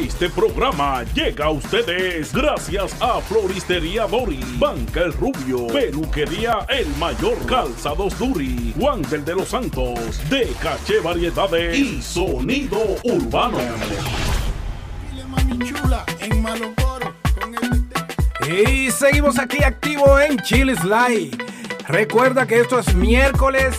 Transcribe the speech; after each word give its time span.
Este 0.00 0.30
programa 0.30 1.04
llega 1.12 1.44
a 1.44 1.50
ustedes 1.50 2.32
gracias 2.32 2.96
a 3.02 3.20
Floristería 3.20 4.06
Dori, 4.06 4.40
Banca 4.58 5.02
El 5.02 5.12
Rubio, 5.12 5.66
Peluquería 5.66 6.60
El 6.70 6.86
Mayor, 6.96 7.36
Calzados 7.44 8.18
Duri, 8.18 8.74
Juan 8.78 9.02
del 9.02 9.26
de 9.26 9.34
los 9.34 9.48
Santos, 9.48 9.98
De 10.30 10.50
Caché 10.62 11.00
Variedades 11.00 11.78
y 11.78 12.00
Sonido 12.00 12.78
Urbano. 13.04 13.58
Y 18.50 18.90
seguimos 18.90 19.38
aquí 19.38 19.62
activo 19.62 20.18
en 20.18 20.38
Chile 20.38 20.76
Live. 20.82 21.36
Recuerda 21.88 22.46
que 22.46 22.60
esto 22.60 22.78
es 22.78 22.94
miércoles 22.94 23.76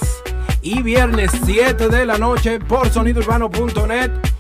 y 0.62 0.84
viernes 0.84 1.32
7 1.44 1.88
de 1.88 2.06
la 2.06 2.20
noche 2.20 2.60
por 2.60 2.92
sonidourbano.net. 2.92 4.31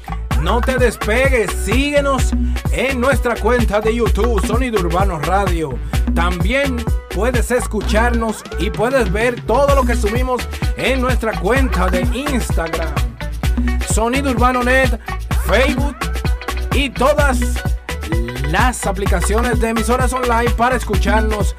No 0.41 0.59
te 0.59 0.77
despegues, 0.77 1.51
síguenos 1.51 2.31
en 2.71 2.99
nuestra 2.99 3.35
cuenta 3.35 3.79
de 3.79 3.95
YouTube 3.95 4.45
Sonido 4.45 4.79
Urbano 4.79 5.19
Radio. 5.19 5.77
También 6.15 6.83
puedes 7.13 7.51
escucharnos 7.51 8.43
y 8.57 8.71
puedes 8.71 9.11
ver 9.11 9.39
todo 9.41 9.75
lo 9.75 9.83
que 9.83 9.95
subimos 9.95 10.41
en 10.77 10.99
nuestra 10.99 11.39
cuenta 11.39 11.89
de 11.89 12.01
Instagram. 12.13 12.93
Sonido 13.93 14.31
Urbano 14.31 14.63
Net, 14.63 14.99
Facebook 15.45 15.95
y 16.73 16.89
todas 16.89 17.39
las 18.49 18.87
aplicaciones 18.87 19.59
de 19.59 19.69
emisoras 19.69 20.11
online 20.11 20.49
para 20.57 20.75
escucharnos 20.75 21.55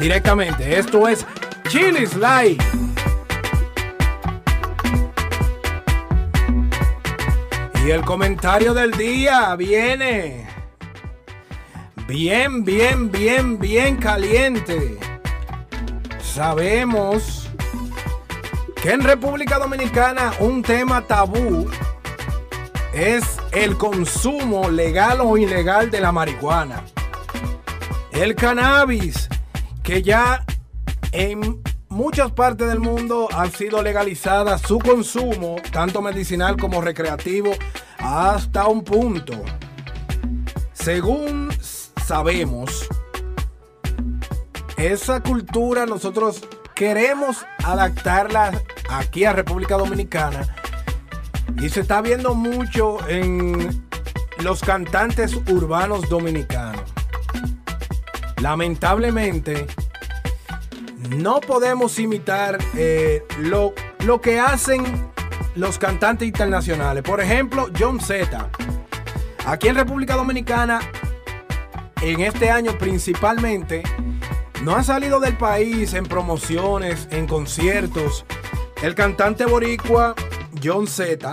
directamente. 0.00 0.78
Esto 0.78 1.06
es 1.06 1.26
Chilis 1.68 2.14
Live. 2.16 2.81
Y 7.84 7.90
el 7.90 8.02
comentario 8.02 8.74
del 8.74 8.92
día 8.92 9.56
viene 9.56 10.46
bien, 12.06 12.64
bien, 12.64 13.10
bien, 13.10 13.58
bien 13.58 13.96
caliente. 13.96 14.98
Sabemos 16.22 17.50
que 18.80 18.92
en 18.92 19.02
República 19.02 19.58
Dominicana 19.58 20.32
un 20.38 20.62
tema 20.62 21.02
tabú 21.08 21.68
es 22.92 23.38
el 23.50 23.76
consumo 23.76 24.70
legal 24.70 25.20
o 25.20 25.36
ilegal 25.36 25.90
de 25.90 26.00
la 26.00 26.12
marihuana. 26.12 26.84
El 28.12 28.36
cannabis, 28.36 29.28
que 29.82 30.02
ya 30.02 30.44
en 31.10 31.61
muchas 31.92 32.32
partes 32.32 32.68
del 32.68 32.80
mundo 32.80 33.28
ha 33.32 33.48
sido 33.50 33.82
legalizada 33.82 34.56
su 34.56 34.78
consumo, 34.78 35.56
tanto 35.72 36.00
medicinal 36.00 36.56
como 36.56 36.80
recreativo, 36.80 37.52
hasta 37.98 38.66
un 38.66 38.82
punto. 38.82 39.34
Según 40.72 41.50
sabemos, 42.04 42.88
esa 44.78 45.22
cultura 45.22 45.84
nosotros 45.84 46.42
queremos 46.74 47.44
adaptarla 47.62 48.52
aquí 48.88 49.24
a 49.24 49.34
República 49.34 49.76
Dominicana 49.76 50.46
y 51.60 51.68
se 51.68 51.80
está 51.80 52.00
viendo 52.00 52.34
mucho 52.34 53.06
en 53.06 53.84
los 54.42 54.62
cantantes 54.62 55.34
urbanos 55.34 56.08
dominicanos. 56.08 56.90
Lamentablemente, 58.40 59.66
no 61.10 61.40
podemos 61.40 61.98
imitar 61.98 62.58
eh, 62.76 63.24
lo, 63.40 63.74
lo 64.04 64.20
que 64.20 64.40
hacen 64.40 64.84
los 65.54 65.78
cantantes 65.78 66.26
internacionales. 66.26 67.02
Por 67.02 67.20
ejemplo, 67.20 67.68
John 67.78 68.00
Z. 68.00 68.48
Aquí 69.46 69.68
en 69.68 69.74
República 69.74 70.14
Dominicana, 70.14 70.80
en 72.00 72.20
este 72.20 72.50
año 72.50 72.78
principalmente, 72.78 73.82
no 74.62 74.76
ha 74.76 74.84
salido 74.84 75.18
del 75.18 75.36
país 75.36 75.94
en 75.94 76.04
promociones, 76.04 77.08
en 77.10 77.26
conciertos. 77.26 78.24
El 78.82 78.94
cantante 78.94 79.44
boricua 79.44 80.14
John 80.62 80.86
Z, 80.86 81.32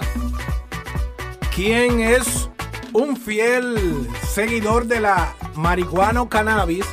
quien 1.55 1.99
es 1.99 2.49
un 2.93 3.15
fiel 3.15 4.07
seguidor 4.27 4.85
de 4.85 5.01
la 5.01 5.35
marihuana 5.55 6.23
o 6.23 6.29
cannabis 6.29 6.85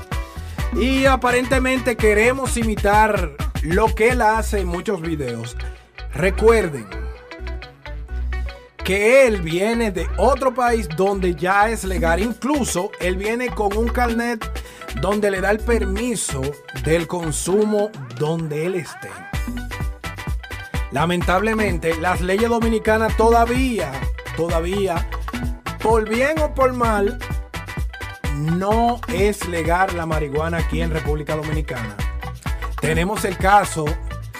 y 0.78 1.06
aparentemente 1.06 1.96
queremos 1.96 2.56
imitar 2.56 3.32
lo 3.62 3.94
que 3.94 4.10
él 4.10 4.22
hace 4.22 4.60
en 4.60 4.68
muchos 4.68 5.00
videos. 5.00 5.56
Recuerden 6.12 6.86
que 8.84 9.26
él 9.26 9.40
viene 9.40 9.90
de 9.90 10.06
otro 10.16 10.54
país 10.54 10.88
donde 10.96 11.34
ya 11.34 11.70
es 11.70 11.84
legal. 11.84 12.20
Incluso 12.22 12.92
él 13.00 13.16
viene 13.16 13.48
con 13.48 13.76
un 13.76 13.88
carnet 13.88 14.48
donde 15.00 15.30
le 15.30 15.40
da 15.40 15.50
el 15.50 15.58
permiso 15.58 16.42
del 16.84 17.06
consumo 17.06 17.90
donde 18.18 18.66
él 18.66 18.76
esté. 18.76 19.10
Lamentablemente, 20.92 21.96
las 21.96 22.20
leyes 22.20 22.48
dominicanas 22.48 23.16
todavía, 23.16 23.90
todavía, 24.36 25.08
por 25.82 26.08
bien 26.08 26.38
o 26.40 26.54
por 26.54 26.72
mal, 26.72 27.18
no 28.36 29.00
es 29.08 29.48
legal 29.48 29.96
la 29.96 30.06
marihuana 30.06 30.58
aquí 30.58 30.82
en 30.82 30.90
República 30.90 31.36
Dominicana. 31.36 31.96
Tenemos 32.80 33.24
el 33.24 33.36
caso 33.36 33.86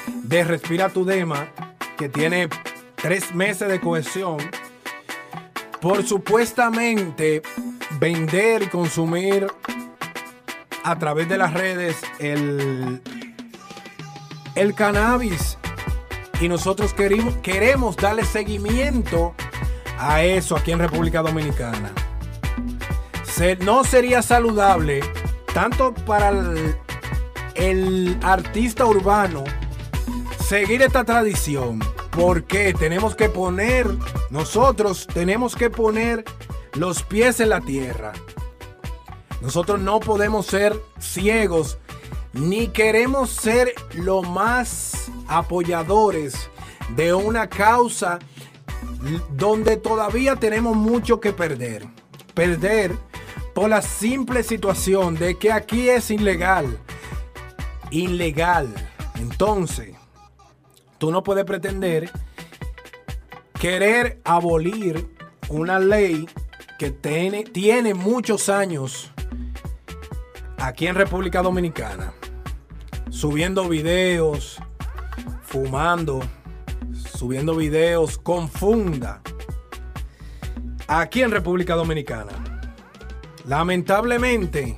de 0.06 0.44
Respira 0.44 0.90
tu 0.90 1.04
Dema, 1.04 1.48
que 1.96 2.08
tiene 2.08 2.48
tres 2.94 3.34
meses 3.34 3.68
de 3.68 3.80
cohesión, 3.80 4.36
por 5.80 6.04
supuestamente 6.06 7.42
vender 7.98 8.64
y 8.64 8.66
consumir 8.66 9.46
a 10.84 10.98
través 10.98 11.28
de 11.28 11.38
las 11.38 11.54
redes 11.54 11.96
el, 12.18 13.00
el 14.54 14.74
cannabis. 14.74 15.58
Y 16.40 16.48
nosotros 16.48 16.92
queremos 16.92 17.96
darle 17.96 18.24
seguimiento 18.24 19.34
a 19.98 20.22
eso 20.22 20.54
aquí 20.54 20.72
en 20.72 20.80
República 20.80 21.22
Dominicana 21.22 21.92
no 23.60 23.84
sería 23.84 24.22
saludable 24.22 25.02
tanto 25.52 25.92
para 25.92 26.30
el, 27.54 28.18
artista 28.22 28.86
urbano 28.86 29.44
seguir 30.42 30.82
esta 30.82 31.04
tradición. 31.04 31.80
Porque 32.12 32.72
tenemos 32.72 33.14
que 33.14 33.28
poner, 33.28 33.86
nosotros 34.30 35.06
tenemos 35.06 35.54
que 35.54 35.68
poner 35.68 36.24
los 36.72 37.02
pies 37.02 37.40
en 37.40 37.50
la 37.50 37.60
tierra. 37.60 38.14
Nosotros 39.42 39.80
no 39.80 40.00
podemos 40.00 40.46
ser 40.46 40.74
ciegos, 40.98 41.76
ni 42.32 42.68
queremos 42.68 43.28
ser 43.28 43.74
lo 43.92 44.22
más 44.22 45.10
apoyadores 45.28 46.48
de 46.96 47.12
una 47.12 47.50
causa 47.50 48.18
donde 49.32 49.76
todavía 49.76 50.36
tenemos 50.36 50.74
mucho 50.74 51.20
que 51.20 51.34
perder. 51.34 51.86
Perder 52.32 52.96
por 53.56 53.70
la 53.70 53.80
simple 53.80 54.42
situación 54.42 55.14
de 55.14 55.38
que 55.38 55.50
aquí 55.50 55.88
es 55.88 56.10
ilegal. 56.10 56.78
Ilegal. 57.90 58.68
Entonces, 59.14 59.94
tú 60.98 61.10
no 61.10 61.22
puedes 61.22 61.46
pretender 61.46 62.10
querer 63.58 64.20
abolir 64.24 65.08
una 65.48 65.78
ley 65.78 66.28
que 66.78 66.90
tiene, 66.90 67.94
muchos 67.94 68.50
años 68.50 69.10
aquí 70.58 70.86
en 70.86 70.94
República 70.94 71.40
Dominicana. 71.40 72.12
Subiendo 73.08 73.70
videos, 73.70 74.58
fumando, 75.40 76.20
subiendo 76.92 77.56
videos 77.56 78.18
confunda 78.18 79.22
Aquí 80.88 81.22
en 81.22 81.30
República 81.30 81.74
Dominicana. 81.74 82.45
Lamentablemente, 83.46 84.76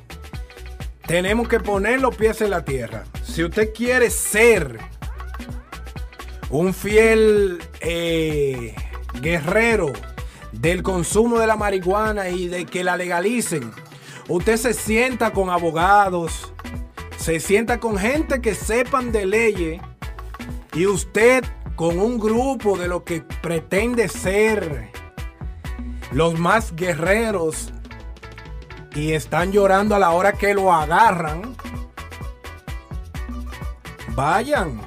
tenemos 1.07 1.49
que 1.49 1.59
poner 1.59 2.03
los 2.03 2.15
pies 2.15 2.43
en 2.43 2.51
la 2.51 2.67
tierra. 2.67 3.05
Si 3.23 3.43
usted 3.43 3.73
quiere 3.73 4.11
ser 4.11 4.79
un 6.51 6.75
fiel 6.75 7.63
eh, 7.81 8.75
guerrero 9.23 9.91
del 10.53 10.83
consumo 10.83 11.39
de 11.39 11.47
la 11.47 11.57
marihuana 11.57 12.29
y 12.29 12.49
de 12.49 12.67
que 12.67 12.85
la 12.85 12.99
legalicen, 12.99 13.71
usted 14.29 14.59
se 14.59 14.75
sienta 14.75 15.31
con 15.31 15.49
abogados, 15.49 16.53
se 17.17 17.41
sienta 17.41 17.81
con 17.81 17.97
gente 17.97 18.43
que 18.43 18.55
sepan 18.55 19.13
de 19.13 19.25
leyes 19.25 19.81
y 20.75 20.85
usted 20.87 21.43
con 21.75 21.99
un 21.99 22.19
grupo 22.19 22.77
de 22.77 22.89
lo 22.89 23.03
que 23.03 23.23
pretende 23.41 24.09
ser 24.09 24.91
los 26.13 26.39
más 26.39 26.77
guerreros 26.77 27.73
y 28.99 29.13
están 29.13 29.53
llorando 29.53 29.95
a 29.95 30.01
la 30.01 30.11
hora 30.11 30.33
que 30.33 30.55
lo 30.55 30.73
agarran, 30.73 31.55
vayan 34.17 34.81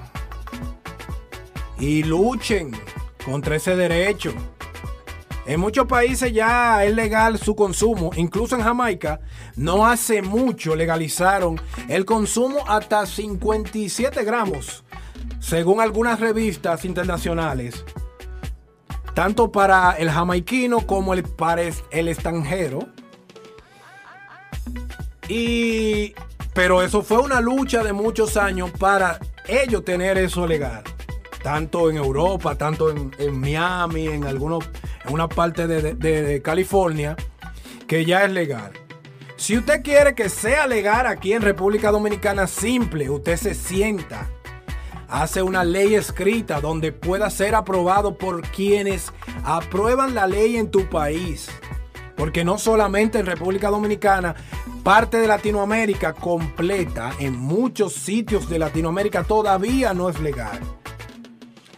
y 1.80 2.04
luchen 2.04 2.72
contra 3.26 3.56
ese 3.56 3.78
derecho. 3.78 4.34
En 5.46 5.62
muchos 5.62 5.88
países 5.88 6.34
ya 6.34 6.84
es 6.84 6.94
legal 6.94 7.40
su 7.40 7.56
consumo, 7.56 8.12
incluso 8.18 8.58
en 8.58 8.64
Jamaica, 8.64 9.22
no 9.56 9.88
hace 9.88 10.22
mucho 10.22 10.76
legalizaron 10.76 11.60
el 11.88 12.04
consumo 12.04 12.66
hasta 12.68 13.06
57 13.06 14.26
gramos, 14.26 14.84
según 15.40 15.80
algunas 15.80 16.20
revistas 16.20 16.84
internacionales, 16.84 17.86
tanto 19.14 19.54
para 19.54 19.94
el 19.94 20.12
jamaiquino 20.12 20.86
como 20.86 21.14
el, 21.14 21.24
para 21.24 21.62
el 21.62 22.08
extranjero. 22.10 22.90
Y, 25.28 26.14
pero 26.54 26.82
eso 26.82 27.02
fue 27.02 27.20
una 27.20 27.42
lucha 27.42 27.84
de 27.84 27.94
muchos 27.94 28.38
años 28.38 28.72
para 28.72 29.20
ellos 29.48 29.86
tener 29.86 30.18
eso 30.18 30.46
legal 30.48 30.84
tanto 31.42 31.90
en 31.90 31.98
Europa, 31.98 32.56
tanto 32.56 32.90
en, 32.90 33.40
Miami, 33.40 34.08
en 34.08 34.26
algunos, 34.26 34.70
en 35.06 35.14
una 35.14 35.28
parte 35.28 35.68
de, 35.68 36.42
California, 36.42 37.16
que 37.88 38.06
ya 38.06 38.24
es 38.24 38.32
legal. 38.32 38.72
Si 39.38 39.58
usted 39.58 39.82
quiere 39.82 40.14
que 40.14 40.30
sea 40.30 40.68
legal 40.68 41.08
aquí 41.08 41.34
en 41.34 41.42
República 41.42 41.92
Dominicana, 41.92 42.46
simple, 42.46 43.10
usted 43.10 43.38
se 43.38 43.56
sienta, 43.56 44.30
hace 45.08 45.42
una 45.42 45.64
ley 45.64 45.96
escrita 45.96 46.62
donde 46.62 46.92
pueda 46.92 47.30
ser 47.30 47.56
aprobado 47.56 48.18
por 48.18 48.44
quienes 48.44 49.12
aprueban 49.44 50.14
la 50.14 50.28
ley 50.28 50.58
en 50.58 50.70
tu 50.70 50.88
país. 50.90 51.50
Porque 52.22 52.44
no 52.44 52.60
solamente 52.60 53.18
en 53.18 53.26
República 53.26 53.72
Dominicana, 53.72 54.36
parte 54.84 55.18
de 55.18 55.28
Latinoamérica 55.28 56.14
completa, 56.14 57.14
en 57.18 57.36
muchos 57.36 57.94
sitios 57.94 58.48
de 58.48 58.60
Latinoamérica 58.60 59.24
todavía 59.24 59.96
no 59.96 60.08
es 60.08 60.20
legal. 60.20 60.60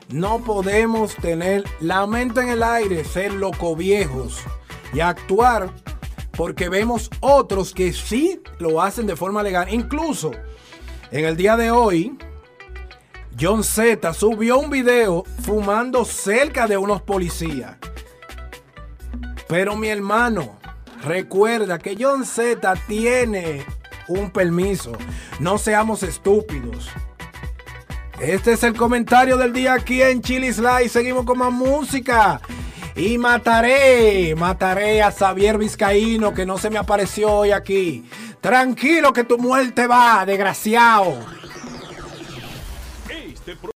No 0.09 0.39
podemos 0.39 1.15
tener 1.15 1.63
la 1.79 2.05
mente 2.07 2.41
en 2.41 2.49
el 2.49 2.61
aire, 2.61 3.05
ser 3.05 3.31
loco 3.31 3.73
viejos 3.77 4.41
y 4.93 4.99
actuar 4.99 5.73
porque 6.35 6.67
vemos 6.67 7.09
otros 7.21 7.73
que 7.73 7.93
sí 7.93 8.41
lo 8.59 8.81
hacen 8.81 9.07
de 9.07 9.15
forma 9.15 9.43
legal. 9.43 9.73
Incluso 9.73 10.31
en 11.09 11.23
el 11.23 11.37
día 11.37 11.55
de 11.55 11.71
hoy, 11.71 12.17
John 13.39 13.63
Z 13.63 14.13
subió 14.13 14.59
un 14.59 14.69
video 14.69 15.23
fumando 15.43 16.03
cerca 16.03 16.67
de 16.67 16.75
unos 16.75 17.01
policías. 17.01 17.77
Pero 19.47 19.75
mi 19.75 19.89
hermano, 19.89 20.57
recuerda 21.03 21.79
que 21.79 21.97
John 21.99 22.25
Z 22.25 22.73
tiene 22.87 23.65
un 24.07 24.31
permiso. 24.31 24.93
No 25.39 25.57
seamos 25.57 26.03
estúpidos. 26.03 26.89
Este 28.19 28.53
es 28.53 28.63
el 28.63 28.75
comentario 28.75 29.37
del 29.37 29.53
día 29.53 29.73
aquí 29.73 30.01
en 30.01 30.21
Chili 30.21 30.51
Slide. 30.53 30.89
Seguimos 30.89 31.25
con 31.25 31.37
más 31.39 31.51
música. 31.51 32.39
Y 32.95 33.17
mataré, 33.17 34.35
mataré 34.35 35.01
a 35.01 35.11
Xavier 35.11 35.57
Vizcaíno 35.57 36.33
que 36.33 36.45
no 36.45 36.57
se 36.57 36.69
me 36.69 36.77
apareció 36.77 37.31
hoy 37.31 37.51
aquí. 37.51 38.07
Tranquilo 38.39 39.13
que 39.13 39.23
tu 39.23 39.37
muerte 39.37 39.87
va, 39.87 40.25
desgraciado. 40.25 41.17